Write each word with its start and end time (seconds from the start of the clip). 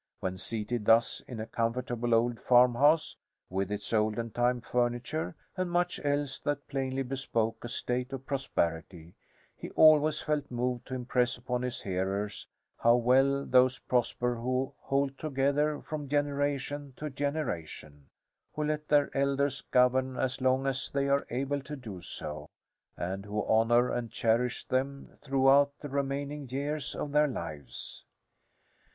When 0.19 0.35
seated 0.35 0.85
thus 0.85 1.21
in 1.27 1.39
a 1.39 1.45
comfortable 1.45 2.15
old 2.15 2.39
farmhouse, 2.39 3.15
with 3.51 3.71
its 3.71 3.93
olden 3.93 4.31
time 4.31 4.59
furniture, 4.59 5.35
and 5.55 5.69
much 5.69 5.99
else 6.03 6.39
that 6.39 6.67
plainly 6.67 7.03
bespoke 7.03 7.63
a 7.63 7.69
state 7.69 8.11
of 8.11 8.25
prosperity, 8.25 9.13
he 9.55 9.69
always 9.75 10.19
felt 10.19 10.49
moved 10.49 10.87
to 10.87 10.95
impress 10.95 11.37
upon 11.37 11.61
his 11.61 11.81
hearers 11.81 12.47
how 12.79 12.95
well 12.95 13.45
those 13.45 13.77
prosper 13.77 14.33
who 14.37 14.73
hold 14.79 15.19
together 15.19 15.79
from 15.83 16.09
generation 16.09 16.93
to 16.95 17.11
generation, 17.11 18.09
who 18.55 18.63
let 18.63 18.87
their 18.87 19.15
elders 19.15 19.61
govern 19.69 20.17
as 20.17 20.41
long 20.41 20.65
as 20.65 20.89
they 20.89 21.09
are 21.09 21.27
able 21.29 21.61
to 21.61 21.75
do 21.75 22.01
so, 22.01 22.49
and 22.97 23.23
who 23.25 23.45
honour 23.45 23.91
and 23.91 24.09
cherish 24.09 24.65
them 24.65 25.15
throughout 25.21 25.71
the 25.79 25.89
remaining 25.89 26.49
years 26.49 26.95
of 26.95 27.11
their 27.11 27.27
lives. 27.27 28.03